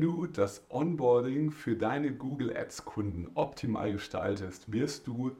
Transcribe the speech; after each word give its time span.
Wenn 0.00 0.06
du 0.06 0.26
das 0.26 0.64
Onboarding 0.70 1.50
für 1.50 1.76
deine 1.76 2.14
Google 2.14 2.56
Ads 2.56 2.86
Kunden 2.86 3.28
optimal 3.34 3.92
gestaltest, 3.92 4.72
wirst 4.72 5.06
du 5.06 5.32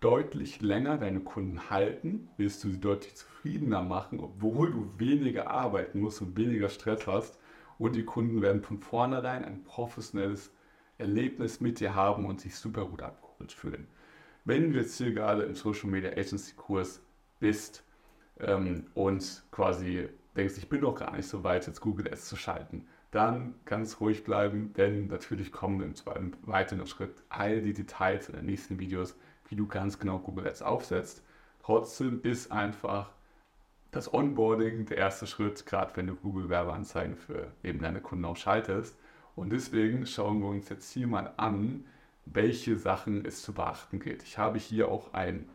deutlich 0.00 0.62
länger 0.62 0.96
deine 0.96 1.20
Kunden 1.20 1.68
halten, 1.68 2.30
wirst 2.38 2.64
du 2.64 2.70
sie 2.70 2.80
deutlich 2.80 3.14
zufriedener 3.14 3.82
machen, 3.82 4.20
obwohl 4.20 4.72
du 4.72 4.90
weniger 4.96 5.50
arbeiten 5.50 6.00
musst 6.00 6.22
und 6.22 6.34
weniger 6.34 6.70
Stress 6.70 7.06
hast. 7.06 7.38
Und 7.76 7.94
die 7.94 8.06
Kunden 8.06 8.40
werden 8.40 8.62
von 8.62 8.78
vornherein 8.78 9.44
ein 9.44 9.64
professionelles 9.64 10.50
Erlebnis 10.96 11.60
mit 11.60 11.78
dir 11.78 11.94
haben 11.94 12.24
und 12.24 12.40
sich 12.40 12.56
super 12.56 12.86
gut 12.86 13.02
abgeholt 13.02 13.52
fühlen. 13.52 13.86
Wenn 14.46 14.72
du 14.72 14.78
jetzt 14.78 14.96
hier 14.96 15.12
gerade 15.12 15.42
im 15.42 15.54
Social 15.54 15.90
Media 15.90 16.12
Agency 16.12 16.54
Kurs 16.54 17.02
bist 17.38 17.84
ähm, 18.40 18.86
und 18.94 19.44
quasi 19.50 20.08
denkst, 20.34 20.54
ich 20.56 20.70
bin 20.70 20.80
doch 20.80 20.94
gar 20.94 21.14
nicht 21.14 21.28
so 21.28 21.44
weit, 21.44 21.66
jetzt 21.66 21.82
Google 21.82 22.08
Ads 22.08 22.30
zu 22.30 22.36
schalten, 22.36 22.86
dann 23.16 23.54
ganz 23.64 24.00
ruhig 24.00 24.24
bleiben, 24.24 24.74
denn 24.74 25.06
natürlich 25.06 25.50
kommen 25.50 25.80
im 25.80 25.94
zweiten 25.94 26.34
weiteren 26.42 26.86
Schritt 26.86 27.22
all 27.30 27.62
die 27.62 27.72
Details 27.72 28.28
in 28.28 28.36
den 28.36 28.46
nächsten 28.46 28.78
Videos, 28.78 29.16
wie 29.48 29.56
du 29.56 29.66
ganz 29.66 29.98
genau 29.98 30.18
Google 30.18 30.46
Ads 30.46 30.62
aufsetzt. 30.62 31.24
Trotzdem 31.62 32.20
ist 32.22 32.52
einfach 32.52 33.10
das 33.90 34.12
Onboarding 34.12 34.84
der 34.84 34.98
erste 34.98 35.26
Schritt, 35.26 35.64
gerade 35.64 35.96
wenn 35.96 36.06
du 36.06 36.14
Google 36.14 36.50
Werbeanzeigen 36.50 37.16
für 37.16 37.52
eben 37.64 37.80
deine 37.80 38.02
Kunden 38.02 38.26
auch 38.26 38.36
schaltest. 38.36 38.98
Und 39.34 39.50
deswegen 39.50 40.06
schauen 40.06 40.40
wir 40.40 40.48
uns 40.48 40.68
jetzt 40.68 40.90
hier 40.92 41.06
mal 41.06 41.32
an, 41.38 41.86
welche 42.26 42.76
Sachen 42.76 43.24
es 43.24 43.42
zu 43.42 43.54
beachten 43.54 43.98
gilt. 43.98 44.22
Ich 44.24 44.36
habe 44.36 44.58
hier 44.58 44.88
auch 44.88 45.14
ein, 45.14 45.48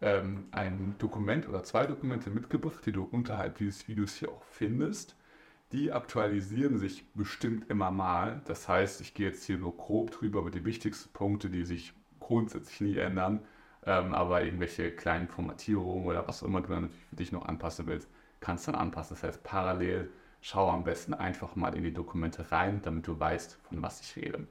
ähm, 0.00 0.46
ein 0.52 0.94
Dokument 0.98 1.48
oder 1.48 1.64
zwei 1.64 1.86
Dokumente 1.86 2.30
mitgebracht, 2.30 2.86
die 2.86 2.92
du 2.92 3.04
unterhalb 3.04 3.58
dieses 3.58 3.86
Videos 3.88 4.14
hier 4.14 4.30
auch 4.30 4.44
findest. 4.44 5.16
Die 5.74 5.90
aktualisieren 5.90 6.78
sich 6.78 7.04
bestimmt 7.14 7.68
immer 7.68 7.90
mal. 7.90 8.42
Das 8.44 8.68
heißt, 8.68 9.00
ich 9.00 9.12
gehe 9.12 9.26
jetzt 9.26 9.42
hier 9.42 9.58
nur 9.58 9.76
grob 9.76 10.12
drüber 10.12 10.38
über 10.38 10.52
die 10.52 10.64
wichtigsten 10.64 11.12
Punkte, 11.12 11.50
die 11.50 11.64
sich 11.64 11.92
grundsätzlich 12.20 12.80
nie 12.80 12.96
ändern. 12.96 13.40
Ähm, 13.84 14.14
aber 14.14 14.44
irgendwelche 14.44 14.92
kleinen 14.92 15.26
Formatierungen 15.26 16.06
oder 16.06 16.28
was 16.28 16.44
auch 16.44 16.46
immer 16.46 16.60
du 16.60 16.68
dann 16.68 16.82
natürlich 16.82 17.06
für 17.06 17.16
dich 17.16 17.32
noch 17.32 17.44
anpassen 17.46 17.88
willst, 17.88 18.08
kannst 18.38 18.68
du 18.68 18.70
dann 18.70 18.82
anpassen. 18.82 19.16
Das 19.16 19.24
heißt, 19.24 19.42
parallel 19.42 20.12
schau 20.40 20.70
am 20.70 20.84
besten 20.84 21.12
einfach 21.12 21.56
mal 21.56 21.74
in 21.74 21.82
die 21.82 21.92
Dokumente 21.92 22.52
rein, 22.52 22.80
damit 22.82 23.08
du 23.08 23.18
weißt, 23.18 23.58
von 23.64 23.82
was 23.82 24.00
ich 24.00 24.14
rede. 24.14 24.46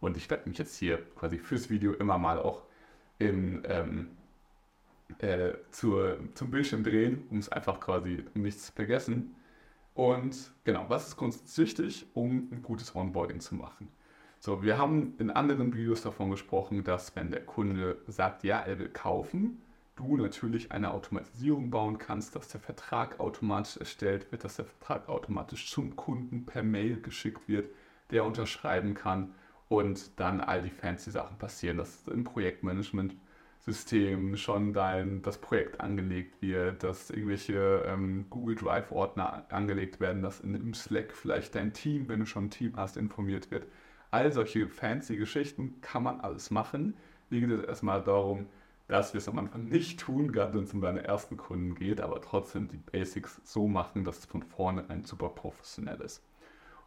Und 0.00 0.18
ich 0.18 0.28
werde 0.28 0.46
mich 0.46 0.58
jetzt 0.58 0.76
hier 0.76 0.98
quasi 1.14 1.38
fürs 1.38 1.70
Video 1.70 1.94
immer 1.94 2.18
mal 2.18 2.38
auch 2.38 2.64
im, 3.18 3.62
ähm, 3.64 4.10
äh, 5.20 5.54
zur, 5.70 6.18
zum 6.34 6.50
Bildschirm 6.50 6.84
drehen, 6.84 7.22
um 7.30 7.38
es 7.38 7.48
einfach 7.48 7.80
quasi 7.80 8.26
nichts 8.34 8.66
zu 8.66 8.72
vergessen. 8.72 9.34
Und 9.96 10.52
genau, 10.64 10.84
was 10.88 11.08
ist 11.08 11.16
grundsätzlich 11.16 11.78
wichtig, 11.78 12.06
um 12.12 12.48
ein 12.52 12.62
gutes 12.62 12.94
Onboarding 12.94 13.40
zu 13.40 13.54
machen? 13.54 13.88
So, 14.40 14.62
wir 14.62 14.76
haben 14.76 15.14
in 15.18 15.30
anderen 15.30 15.74
Videos 15.74 16.02
davon 16.02 16.30
gesprochen, 16.30 16.84
dass 16.84 17.16
wenn 17.16 17.30
der 17.30 17.46
Kunde 17.46 17.96
sagt, 18.06 18.44
ja, 18.44 18.60
er 18.60 18.78
will 18.78 18.90
kaufen, 18.90 19.62
du 19.96 20.18
natürlich 20.18 20.70
eine 20.70 20.92
Automatisierung 20.92 21.70
bauen 21.70 21.96
kannst, 21.96 22.36
dass 22.36 22.48
der 22.48 22.60
Vertrag 22.60 23.18
automatisch 23.20 23.78
erstellt 23.78 24.30
wird, 24.30 24.44
dass 24.44 24.56
der 24.56 24.66
Vertrag 24.66 25.08
automatisch 25.08 25.70
zum 25.70 25.96
Kunden 25.96 26.44
per 26.44 26.62
Mail 26.62 27.00
geschickt 27.00 27.48
wird, 27.48 27.70
der 28.10 28.26
unterschreiben 28.26 28.92
kann 28.92 29.32
und 29.70 30.20
dann 30.20 30.42
all 30.42 30.60
die 30.60 30.68
fancy 30.68 31.10
Sachen 31.10 31.38
passieren, 31.38 31.78
dass 31.78 32.06
im 32.06 32.24
Projektmanagement-System 33.66 34.36
schon 34.36 34.72
dein, 34.72 35.22
das 35.22 35.38
Projekt 35.38 35.80
angelegt 35.80 36.40
wird, 36.40 36.82
dass 36.82 37.10
irgendwelche 37.10 37.82
ähm, 37.86 38.26
Google 38.30 38.54
Drive-Ordner 38.54 39.46
angelegt 39.50 40.00
werden, 40.00 40.22
dass 40.22 40.40
in, 40.40 40.54
im 40.54 40.74
Slack 40.74 41.12
vielleicht 41.12 41.54
dein 41.54 41.72
Team, 41.72 42.08
wenn 42.08 42.20
du 42.20 42.26
schon 42.26 42.44
ein 42.44 42.50
Team 42.50 42.76
hast, 42.76 42.96
informiert 42.96 43.50
wird 43.50 43.66
All 44.12 44.32
solche 44.32 44.68
fancy 44.68 45.16
Geschichten 45.16 45.80
kann 45.80 46.04
man 46.04 46.20
alles 46.20 46.50
machen. 46.50 46.96
Mir 47.28 47.40
geht 47.40 47.50
es 47.50 47.64
erstmal 47.64 48.02
darum, 48.02 48.46
dass 48.86 49.12
wir 49.12 49.18
es 49.18 49.28
am 49.28 49.38
Anfang 49.38 49.64
nicht 49.64 49.98
tun, 49.98 50.30
gerade 50.30 50.54
wenn 50.54 50.62
es 50.62 50.72
um 50.72 50.80
deine 50.80 51.02
ersten 51.02 51.36
Kunden 51.36 51.74
geht, 51.74 52.00
aber 52.00 52.20
trotzdem 52.20 52.68
die 52.68 52.76
Basics 52.76 53.40
so 53.42 53.66
machen, 53.66 54.04
dass 54.04 54.18
es 54.20 54.24
von 54.26 54.44
vornherein 54.44 55.02
super 55.02 55.28
professionell 55.28 56.00
ist. 56.00 56.22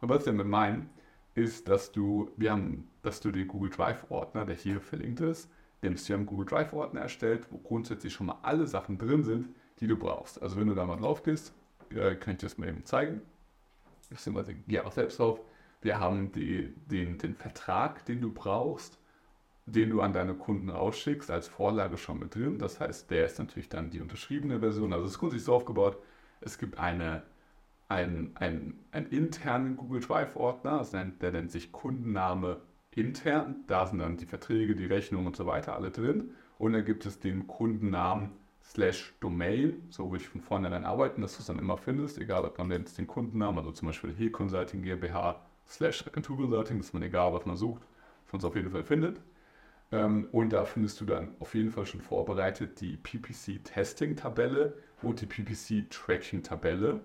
Und 0.00 0.08
was 0.08 0.24
wir 0.24 0.32
damit 0.32 0.46
meinen, 0.46 0.88
ist, 1.34 1.68
dass 1.68 1.92
du, 1.92 2.30
wir 2.38 2.52
haben, 2.52 2.88
dass 3.02 3.20
du 3.20 3.30
den 3.30 3.46
Google 3.46 3.70
Drive 3.70 4.06
Ordner, 4.08 4.46
der 4.46 4.56
hier 4.56 4.80
verlinkt 4.80 5.20
ist, 5.20 5.50
nimmst 5.82 6.08
du 6.08 6.14
einen 6.14 6.26
Google 6.26 6.46
Drive 6.46 6.72
Ordner 6.72 7.00
erstellt, 7.02 7.46
wo 7.50 7.58
grundsätzlich 7.58 8.12
schon 8.12 8.26
mal 8.26 8.38
alle 8.42 8.66
Sachen 8.66 8.98
drin 8.98 9.24
sind, 9.24 9.48
die 9.80 9.86
du 9.86 9.96
brauchst. 9.96 10.42
Also 10.42 10.56
wenn 10.56 10.68
du 10.68 10.74
da 10.74 10.84
mal 10.84 10.96
drauf 10.96 11.22
gehst, 11.22 11.54
äh, 11.90 12.14
kann 12.14 12.34
ich 12.34 12.40
das 12.40 12.58
mal 12.58 12.68
eben 12.68 12.84
zeigen. 12.84 13.22
Beziehungsweise 14.08 14.54
geh 14.54 14.80
auch 14.80 14.92
selbst 14.92 15.18
drauf. 15.18 15.40
Wir 15.80 15.98
haben 15.98 16.32
die, 16.32 16.74
den, 16.90 17.16
den 17.18 17.34
Vertrag, 17.34 18.04
den 18.04 18.20
du 18.20 18.32
brauchst, 18.32 18.98
den 19.66 19.90
du 19.90 20.00
an 20.02 20.12
deine 20.12 20.34
Kunden 20.34 20.68
rausschickst, 20.68 21.30
als 21.30 21.48
Vorlage 21.48 21.96
schon 21.96 22.18
mit 22.18 22.34
drin. 22.34 22.58
Das 22.58 22.80
heißt, 22.80 23.10
der 23.10 23.24
ist 23.24 23.38
natürlich 23.38 23.68
dann 23.68 23.90
die 23.90 24.00
unterschriebene 24.00 24.60
Version. 24.60 24.92
Also 24.92 25.06
es 25.06 25.12
ist 25.12 25.18
grundsätzlich 25.18 25.46
so 25.46 25.54
aufgebaut, 25.54 25.98
es 26.40 26.58
gibt 26.58 26.78
eine, 26.78 27.22
einen, 27.88 28.36
einen, 28.36 28.84
einen 28.92 29.06
internen 29.06 29.76
Google 29.76 30.00
Drive-Ordner, 30.00 30.84
der 31.20 31.32
nennt 31.32 31.50
sich 31.50 31.72
Kundenname 31.72 32.60
intern. 32.94 33.64
Da 33.66 33.86
sind 33.86 33.98
dann 33.98 34.16
die 34.16 34.26
Verträge, 34.26 34.74
die 34.74 34.86
Rechnungen 34.86 35.26
und 35.26 35.36
so 35.36 35.46
weiter 35.46 35.74
alle 35.74 35.90
drin. 35.90 36.30
Und 36.58 36.72
dann 36.72 36.84
gibt 36.84 37.06
es 37.06 37.20
den 37.20 37.46
Kundennamen 37.46 38.30
slash 38.62 39.14
Domain, 39.20 39.82
so 39.88 40.10
würde 40.10 40.22
ich 40.22 40.28
von 40.28 40.40
vornherein 40.40 40.84
arbeiten, 40.84 41.22
dass 41.22 41.34
du 41.34 41.40
es 41.40 41.46
dann 41.46 41.58
immer 41.58 41.76
findest, 41.76 42.18
egal 42.18 42.44
ob 42.44 42.58
man 42.58 42.70
jetzt 42.70 42.98
den 42.98 43.06
Kundennamen, 43.06 43.58
also 43.58 43.72
zum 43.72 43.88
Beispiel 43.88 44.12
Hill 44.12 44.30
Consulting 44.30 44.82
GmbH 44.82 45.40
slash 45.68 46.06
Agenturconsulting, 46.06 46.78
das 46.78 46.88
ist 46.88 46.92
man 46.92 47.02
egal, 47.02 47.32
was 47.32 47.46
man 47.46 47.56
sucht, 47.56 47.82
dass 48.30 48.40
es 48.40 48.44
auf 48.44 48.54
jeden 48.54 48.70
Fall 48.70 48.84
findet. 48.84 49.20
Ähm, 49.92 50.28
und 50.32 50.52
da 50.52 50.64
findest 50.64 51.00
du 51.00 51.04
dann 51.04 51.34
auf 51.40 51.54
jeden 51.54 51.70
Fall 51.70 51.86
schon 51.86 52.00
vorbereitet 52.00 52.80
die 52.80 52.96
PPC-Testing-Tabelle 52.96 54.74
und 55.02 55.20
die 55.20 55.26
PPC-Tracking-Tabelle. 55.26 57.00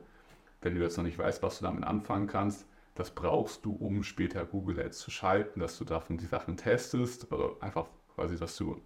Wenn 0.62 0.76
du 0.76 0.82
jetzt 0.82 0.98
noch 0.98 1.04
nicht 1.04 1.18
weißt, 1.18 1.42
was 1.42 1.60
du 1.60 1.66
damit 1.66 1.84
anfangen 1.84 2.28
kannst, 2.28 2.68
das 2.96 3.12
brauchst 3.12 3.66
du, 3.66 3.74
um 3.74 4.04
später 4.04 4.46
Google 4.46 4.80
Ads 4.80 5.00
zu 5.00 5.12
schalten, 5.12 5.60
dass 5.60 5.78
du 5.78 5.86
davon 5.86 6.18
die 6.18 6.26
Sachen 6.26 6.58
testest, 6.58 7.32
oder 7.32 7.52
einfach 7.60 7.88
quasi, 8.16 8.38
dass 8.38 8.56
du, 8.56 8.82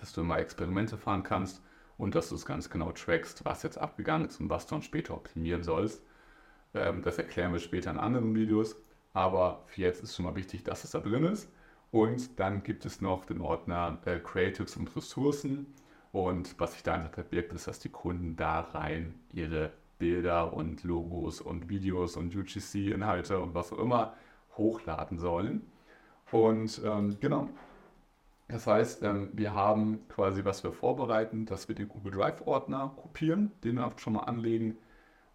dass 0.00 0.12
du 0.12 0.22
mal 0.24 0.40
Experimente 0.40 0.98
fahren 0.98 1.22
kannst 1.22 1.62
und 1.98 2.14
dass 2.14 2.28
du 2.28 2.34
es 2.34 2.44
ganz 2.44 2.68
genau 2.68 2.90
trackst, 2.92 3.44
was 3.44 3.62
jetzt 3.62 3.78
abgegangen 3.78 4.26
ist 4.26 4.40
und 4.40 4.50
was 4.50 4.66
du 4.66 4.74
dann 4.74 4.82
später 4.82 5.14
optimieren 5.14 5.62
sollst. 5.62 6.02
Ähm, 6.74 7.02
das 7.02 7.18
erklären 7.18 7.52
wir 7.52 7.60
später 7.60 7.90
in 7.90 7.98
anderen 7.98 8.34
Videos. 8.34 8.76
Aber 9.14 9.62
für 9.66 9.82
jetzt 9.82 10.02
ist 10.02 10.16
schon 10.16 10.24
mal 10.24 10.34
wichtig, 10.34 10.64
dass 10.64 10.84
es 10.84 10.90
da 10.90 11.00
drin 11.00 11.24
ist. 11.24 11.52
Und 11.90 12.40
dann 12.40 12.62
gibt 12.62 12.86
es 12.86 13.00
noch 13.00 13.26
den 13.26 13.40
Ordner 13.40 13.98
äh, 14.06 14.18
Creatives 14.18 14.76
und 14.76 14.94
Ressourcen. 14.96 15.66
Und 16.10 16.58
was 16.58 16.72
sich 16.72 16.82
dahinter 16.82 17.10
verbirgt, 17.10 17.52
ist, 17.52 17.68
dass 17.68 17.78
die 17.78 17.90
Kunden 17.90 18.36
da 18.36 18.60
rein 18.60 19.14
ihre 19.32 19.72
Bilder 20.02 20.52
und 20.52 20.82
Logos 20.82 21.40
und 21.40 21.68
Videos 21.68 22.16
und 22.16 22.34
UGC-Inhalte 22.34 23.38
und 23.38 23.54
was 23.54 23.72
auch 23.72 23.78
immer 23.78 24.14
hochladen 24.56 25.16
sollen. 25.16 25.62
Und 26.32 26.82
ähm, 26.84 27.18
genau, 27.20 27.48
das 28.48 28.66
heißt, 28.66 29.04
ähm, 29.04 29.28
wir 29.32 29.54
haben 29.54 30.00
quasi, 30.08 30.44
was 30.44 30.64
wir 30.64 30.72
vorbereiten, 30.72 31.46
dass 31.46 31.68
wir 31.68 31.76
den 31.76 31.88
Google 31.88 32.14
Drive-Ordner 32.14 32.92
kopieren, 32.96 33.52
den 33.62 33.76
wir 33.76 33.92
schon 33.96 34.14
mal 34.14 34.24
anlegen 34.24 34.76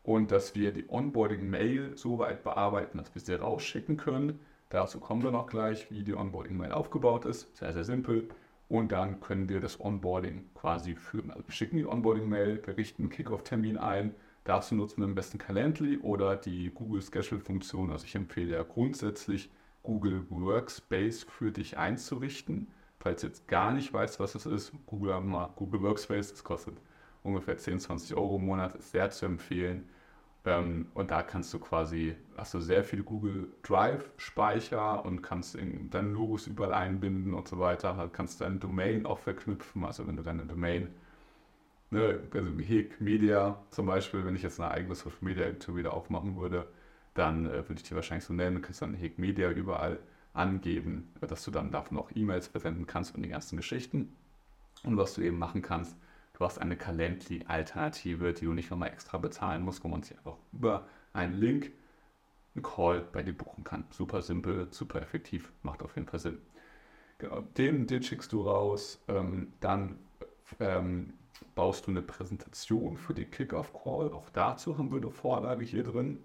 und 0.04 0.32
dass 0.32 0.54
wir 0.54 0.74
die 0.74 0.90
Onboarding-Mail 0.90 1.96
so 1.96 2.20
weit 2.20 2.44
bearbeiten, 2.44 2.98
dass 2.98 3.16
wir 3.16 3.22
sie 3.22 3.40
rausschicken 3.40 3.96
können. 3.96 4.42
Dazu 4.68 5.00
kommen 5.00 5.24
wir 5.24 5.32
noch 5.32 5.48
gleich, 5.48 5.90
wie 5.92 6.04
die 6.04 6.14
Onboarding-Mail 6.14 6.74
aufgebaut 6.74 7.24
ist. 7.24 7.56
Sehr, 7.56 7.72
sehr 7.72 7.86
simpel. 7.86 8.28
Und 8.68 8.92
dann 8.92 9.22
können 9.22 9.48
wir 9.48 9.62
das 9.62 9.80
Onboarding 9.80 10.50
quasi 10.56 10.96
führen. 10.96 11.32
Also 11.32 11.48
wir 11.48 11.54
schicken 11.54 11.78
die 11.78 11.86
Onboarding-Mail, 11.86 12.62
wir 12.66 12.76
richten 12.76 13.04
einen 13.04 13.12
Kickoff-Termin 13.12 13.78
ein. 13.78 14.14
Dazu 14.48 14.76
nutzen 14.76 15.02
wir 15.02 15.08
am 15.08 15.14
besten 15.14 15.40
Calendly 15.40 15.98
oder 15.98 16.38
die 16.38 16.72
Google 16.74 17.02
Schedule-Funktion. 17.02 17.92
Also 17.92 18.06
ich 18.06 18.16
empfehle 18.16 18.56
ja 18.56 18.64
grundsätzlich, 18.64 19.52
Google 19.84 20.26
Workspace 20.30 21.24
für 21.24 21.52
dich 21.52 21.78
einzurichten. 21.78 22.70
Falls 22.98 23.20
du 23.22 23.28
jetzt 23.28 23.50
gar 23.50 23.74
nicht 23.74 23.92
weißt, 23.92 24.22
was 24.22 24.36
es 24.36 24.46
ist, 24.46 24.72
Google 24.86 25.22
Google 25.58 25.82
Workspace, 25.82 26.32
das 26.32 26.46
kostet 26.46 26.78
ungefähr 27.24 27.58
10, 27.58 27.82
20 27.82 28.16
Euro 28.16 28.38
im 28.38 28.46
Monat, 28.46 28.76
ist 28.76 28.92
sehr 28.92 29.10
zu 29.10 29.26
empfehlen. 29.26 29.90
Ähm, 30.46 30.88
und 30.94 31.12
da 31.12 31.24
kannst 31.24 31.54
du 31.54 31.60
quasi, 31.60 32.16
hast 32.38 32.54
du 32.54 32.62
sehr 32.62 32.86
viel 32.86 33.04
Google 33.04 33.50
Drive 33.64 34.10
Speicher 34.16 35.04
und 35.04 35.22
kannst 35.24 35.58
deine 35.92 36.08
Logos 36.08 36.48
überall 36.48 36.74
einbinden 36.74 37.34
und 37.34 37.50
so 37.50 37.60
weiter. 37.60 37.98
Halt 37.98 38.14
kannst 38.14 38.40
deine 38.40 38.60
Domain 38.60 39.06
auch 39.06 39.20
verknüpfen. 39.20 39.84
Also 39.84 40.08
wenn 40.08 40.16
du 40.16 40.24
deine 40.24 40.46
Domain, 40.46 40.88
ne, 41.92 42.20
also 42.34 42.50
Heg 42.60 43.00
Media 43.02 43.64
zum 43.72 43.86
Beispiel, 43.86 44.26
wenn 44.26 44.36
ich 44.36 44.44
jetzt 44.44 44.60
eine 44.60 44.72
eigene 44.72 44.96
Social 44.96 45.18
Media 45.22 45.46
Agentur 45.46 45.76
wieder 45.78 45.94
aufmachen 45.94 46.38
würde, 46.38 46.68
dann 47.14 47.46
äh, 47.46 47.68
würde 47.68 47.76
ich 47.76 47.84
die 47.84 47.96
wahrscheinlich 47.96 48.26
so 48.26 48.34
nennen, 48.34 48.58
du 48.58 48.62
kannst 48.62 48.82
dann 48.82 48.94
Heg 48.94 49.20
Media 49.20 49.50
überall 49.52 50.00
angeben, 50.34 51.12
dass 51.22 51.44
du 51.44 51.52
dann 51.52 51.72
davon 51.72 51.98
auch 51.98 52.12
E-Mails 52.14 52.48
versenden 52.48 52.86
kannst 52.86 53.16
und 53.16 53.24
die 53.24 53.30
ganzen 53.30 53.58
Geschichten. 53.58 54.16
Und 54.84 54.98
was 54.98 55.16
du 55.16 55.22
eben 55.22 55.40
machen 55.40 55.64
kannst, 55.64 55.98
Du 56.38 56.46
hast 56.46 56.60
eine 56.60 56.78
Calendly-Alternative, 56.78 58.32
die 58.32 58.46
du 58.46 58.54
nicht 58.54 58.70
nochmal 58.70 58.90
extra 58.90 59.18
bezahlen 59.18 59.64
musst, 59.64 59.84
wo 59.84 59.88
man 59.88 60.04
sich 60.04 60.16
einfach 60.18 60.38
über 60.54 60.88
einen 61.12 61.34
Link 61.34 61.72
einen 62.54 62.62
Call 62.62 63.02
bei 63.12 63.24
dir 63.24 63.34
buchen 63.34 63.64
kann. 63.64 63.86
Super 63.90 64.22
simpel, 64.22 64.68
super 64.70 65.02
effektiv, 65.02 65.52
macht 65.64 65.82
auf 65.82 65.96
jeden 65.96 66.08
Fall 66.08 66.20
Sinn. 66.20 66.38
Genau, 67.18 67.42
den, 67.58 67.88
den 67.88 68.04
schickst 68.04 68.32
du 68.32 68.44
raus, 68.44 69.04
ähm, 69.08 69.52
dann 69.62 69.98
ähm, 70.60 71.14
baust 71.56 71.88
du 71.88 71.92
eine 71.92 72.02
Präsentation 72.02 72.98
für 72.98 73.14
den 73.14 73.30
Kickoff-Call. 73.30 74.12
Auch 74.14 74.30
dazu 74.32 74.78
haben 74.78 74.92
wir 74.92 74.98
eine 74.98 75.12
Vorlage 75.12 75.66
hier 75.66 75.84
drin. 75.84 76.20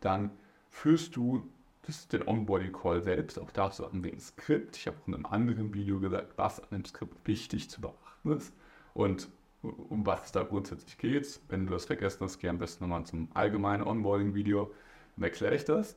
Dann 0.00 0.30
führst 0.70 1.16
du 1.16 1.48
das, 1.86 2.08
den 2.08 2.26
Onboarding-Call 2.26 3.02
selbst. 3.02 3.38
Auch 3.38 3.50
dazu 3.50 3.84
haben 3.84 4.02
wir 4.02 4.12
ein 4.12 4.20
Skript. 4.20 4.76
Ich 4.76 4.86
habe 4.86 4.96
auch 5.02 5.08
in 5.08 5.14
einem 5.14 5.26
anderen 5.26 5.74
Video 5.74 6.00
gesagt, 6.00 6.36
was 6.36 6.60
an 6.60 6.68
dem 6.70 6.84
Skript 6.84 7.26
wichtig 7.26 7.70
zu 7.70 7.80
beachten 7.80 8.32
ist 8.32 8.52
und 8.94 9.28
um 9.62 10.04
was 10.04 10.26
es 10.26 10.32
da 10.32 10.42
grundsätzlich 10.42 10.98
geht. 10.98 11.40
Wenn 11.48 11.66
du 11.66 11.72
das 11.72 11.86
vergessen 11.86 12.18
hast, 12.20 12.38
geh 12.38 12.48
am 12.48 12.58
besten 12.58 12.84
nochmal 12.84 13.04
zum 13.04 13.28
allgemeinen 13.34 13.82
Onboarding-Video, 13.82 14.70
dann 15.16 15.24
erkläre 15.24 15.54
ich 15.54 15.64
das. 15.64 15.96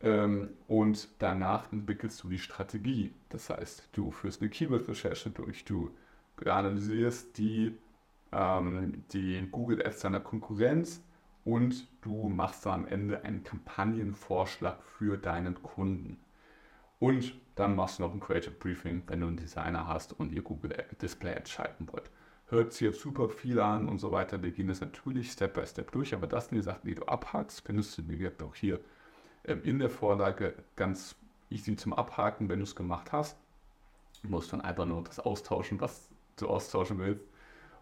Ähm, 0.00 0.50
und 0.68 1.08
danach 1.18 1.72
entwickelst 1.72 2.22
du 2.22 2.28
die 2.28 2.38
Strategie. 2.38 3.12
Das 3.30 3.50
heißt, 3.50 3.88
du 3.92 4.10
führst 4.10 4.40
eine 4.40 4.50
Keyword-Recherche 4.50 5.30
durch, 5.30 5.64
du 5.64 5.90
analysierst 6.44 7.36
die, 7.38 7.76
ähm, 8.32 9.04
die 9.12 9.48
Google 9.50 9.84
Ads 9.84 10.00
deiner 10.00 10.20
Konkurrenz 10.20 11.02
und 11.44 11.86
du 12.02 12.28
machst 12.28 12.66
da 12.66 12.74
am 12.74 12.86
Ende 12.86 13.24
einen 13.24 13.44
Kampagnenvorschlag 13.44 14.82
für 14.82 15.18
deinen 15.18 15.62
Kunden. 15.62 16.18
Und 16.98 17.34
dann 17.54 17.76
machst 17.76 17.98
du 17.98 18.02
noch 18.02 18.12
ein 18.12 18.20
Creative 18.20 18.52
Briefing, 18.52 19.02
wenn 19.06 19.20
du 19.20 19.26
einen 19.26 19.36
Designer 19.36 19.86
hast 19.86 20.18
und 20.18 20.32
ihr 20.32 20.42
Google 20.42 20.74
Display 21.00 21.34
entscheiden 21.34 21.88
wollt. 21.92 22.10
Hört 22.46 22.72
sich 22.72 22.82
jetzt 22.82 23.00
super 23.00 23.28
viel 23.28 23.60
an 23.60 23.88
und 23.88 23.98
so 23.98 24.12
weiter. 24.12 24.42
Wir 24.42 24.50
gehen 24.50 24.68
das 24.68 24.80
natürlich 24.80 25.30
Step 25.32 25.54
by 25.54 25.66
Step 25.66 25.92
durch, 25.92 26.14
aber 26.14 26.26
das 26.26 26.48
sind 26.48 26.56
die 26.56 26.62
Sachen, 26.62 26.86
die 26.86 26.94
du 26.94 27.04
abhakst, 27.04 27.62
findest 27.64 27.96
du, 27.98 28.08
wie 28.08 28.18
gesagt, 28.18 28.42
auch 28.42 28.54
hier 28.54 28.80
ähm, 29.44 29.62
in 29.64 29.78
der 29.78 29.90
Vorlage 29.90 30.54
ganz 30.76 31.16
easy 31.50 31.76
zum 31.76 31.92
Abhaken, 31.92 32.48
wenn 32.48 32.58
du 32.58 32.64
es 32.64 32.76
gemacht 32.76 33.12
hast. 33.12 33.36
Du 34.22 34.28
musst 34.28 34.52
dann 34.52 34.60
einfach 34.60 34.86
nur 34.86 35.04
das 35.04 35.20
austauschen, 35.20 35.80
was 35.80 36.10
du 36.36 36.48
austauschen 36.48 36.98
willst. 36.98 37.24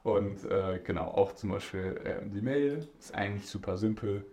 Und 0.03 0.45
äh, 0.45 0.81
genau, 0.85 1.07
auch 1.07 1.35
zum 1.35 1.51
Beispiel 1.51 2.01
äh, 2.05 2.29
die 2.29 2.43
Mail 2.43 2.89
ist 2.99 3.15
eigentlich 3.15 3.49
super 3.49 3.77
simpel. 3.77 4.27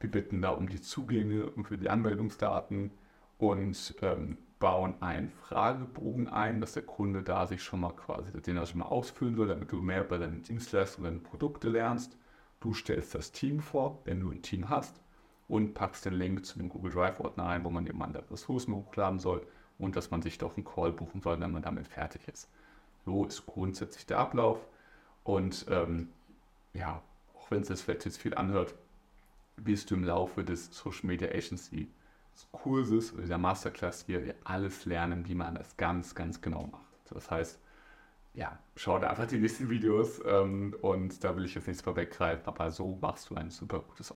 Wir 0.00 0.10
bitten 0.10 0.42
da 0.42 0.50
um 0.50 0.68
die 0.68 0.80
Zugänge 0.80 1.46
und 1.46 1.66
für 1.66 1.78
die 1.78 1.88
Anmeldungsdaten 1.88 2.90
und 3.38 3.94
ähm, 4.02 4.36
bauen 4.58 4.94
einen 5.00 5.30
Fragebogen 5.30 6.28
ein, 6.28 6.60
dass 6.60 6.74
der 6.74 6.82
Kunde 6.82 7.22
da 7.22 7.46
sich 7.46 7.62
schon 7.62 7.80
mal 7.80 7.92
quasi, 7.92 8.30
den 8.32 8.56
er 8.56 8.66
schon 8.66 8.80
mal 8.80 8.86
ausfüllen 8.86 9.34
soll, 9.36 9.48
damit 9.48 9.72
du 9.72 9.76
mehr 9.80 10.04
über 10.04 10.18
deine 10.18 10.38
Dienstleistungen, 10.38 11.10
deine 11.10 11.20
Produkte 11.20 11.68
lernst. 11.68 12.16
Du 12.60 12.74
stellst 12.74 13.14
das 13.14 13.32
Team 13.32 13.60
vor, 13.60 14.00
wenn 14.04 14.20
du 14.20 14.30
ein 14.30 14.42
Team 14.42 14.68
hast, 14.68 15.00
und 15.48 15.74
packst 15.74 16.06
den 16.06 16.14
Link 16.14 16.46
zu 16.46 16.58
dem 16.58 16.68
Google 16.68 16.92
Drive-Ordner 16.92 17.46
ein, 17.46 17.64
wo 17.64 17.70
man 17.70 17.86
eben 17.86 18.02
andere 18.02 18.30
Ressourcen 18.30 18.74
hochladen 18.74 19.18
soll 19.18 19.46
und 19.78 19.96
dass 19.96 20.10
man 20.10 20.22
sich 20.22 20.38
doch 20.38 20.56
einen 20.56 20.64
Call 20.64 20.92
buchen 20.92 21.20
soll, 21.20 21.40
wenn 21.40 21.52
man 21.52 21.62
damit 21.62 21.86
fertig 21.86 22.26
ist. 22.28 22.48
So 23.04 23.24
ist 23.24 23.46
grundsätzlich 23.46 24.06
der 24.06 24.18
Ablauf. 24.18 24.58
Und 25.24 25.66
ähm, 25.70 26.08
ja, 26.72 27.02
auch 27.36 27.50
wenn 27.50 27.62
es 27.62 27.68
das 27.68 27.82
vielleicht 27.82 28.04
jetzt 28.04 28.18
viel 28.18 28.34
anhört, 28.34 28.74
wirst 29.56 29.90
du 29.90 29.94
im 29.94 30.04
Laufe 30.04 30.44
des 30.44 30.74
Social 30.76 31.06
Media 31.06 31.28
Agency 31.28 31.88
Kurses 32.50 33.12
oder 33.12 33.26
der 33.26 33.38
Masterclass 33.38 34.04
hier 34.06 34.34
alles 34.44 34.84
lernen, 34.84 35.28
wie 35.28 35.34
man 35.34 35.54
das 35.54 35.76
ganz, 35.76 36.14
ganz 36.14 36.40
genau 36.40 36.66
macht. 36.66 36.82
Das 37.10 37.30
heißt, 37.30 37.60
ja, 38.34 38.58
schau 38.74 38.98
da 38.98 39.10
einfach 39.10 39.26
die 39.26 39.38
nächsten 39.38 39.70
Videos 39.70 40.20
ähm, 40.26 40.74
und 40.80 41.22
da 41.22 41.36
will 41.36 41.44
ich 41.44 41.54
jetzt 41.54 41.68
nichts 41.68 41.82
vorweggreifen, 41.82 42.44
aber 42.46 42.70
so 42.70 42.98
machst 43.00 43.30
du 43.30 43.36
ein 43.36 43.50
super 43.50 43.80
gutes 43.80 44.10